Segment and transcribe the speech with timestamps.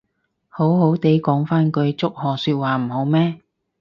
[0.49, 3.39] 好好哋講返句祝賀說話唔好咩